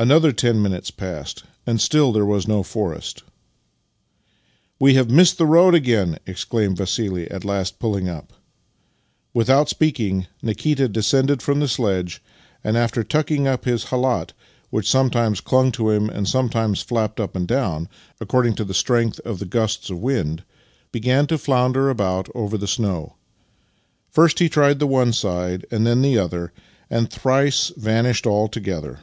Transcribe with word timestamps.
Another 0.00 0.32
ten 0.32 0.62
minutes 0.62 0.90
passed, 0.90 1.44
and 1.66 1.78
still 1.78 2.10
there 2.10 2.24
was 2.24 2.48
no 2.48 2.62
forest." 2.62 3.22
We 4.80 4.94
have 4.94 5.10
missed 5.10 5.36
the 5.36 5.44
road 5.44 5.74
again!" 5.74 6.16
exclaimed 6.26 6.78
Vassili, 6.78 7.30
at 7.30 7.44
last 7.44 7.78
pulling 7.78 8.08
up. 8.08 8.32
Without 9.34 9.68
speaking, 9.68 10.26
Nikita 10.42 10.88
descended 10.88 11.42
from 11.42 11.60
the 11.60 11.68
sledge, 11.68 12.22
and, 12.64 12.78
after 12.78 13.04
tucking 13.04 13.46
up 13.46 13.66
his 13.66 13.84
khalat, 13.84 14.32
which 14.70 14.88
sometimes 14.88 15.42
clung 15.42 15.70
to 15.72 15.90
him 15.90 16.08
and 16.08 16.26
sometimes 16.26 16.80
flapped 16.80 17.20
up 17.20 17.36
and 17.36 17.46
down, 17.46 17.86
according 18.22 18.54
to 18.54 18.64
the 18.64 18.72
strength 18.72 19.20
of 19.26 19.38
the 19.38 19.44
gusts 19.44 19.90
of 19.90 19.98
wind, 19.98 20.44
began 20.92 21.26
to 21.26 21.36
flounder 21.36 21.90
about 21.90 22.26
over 22.34 22.56
the 22.56 22.66
snow. 22.66 23.16
First 24.08 24.38
he 24.38 24.48
tried 24.48 24.78
the 24.78 24.86
one 24.86 25.12
side, 25.12 25.66
and 25.70 25.86
then 25.86 26.00
the 26.00 26.16
other, 26.16 26.54
and 26.88 27.10
thrice 27.10 27.68
vanished 27.76 28.26
altogether. 28.26 29.00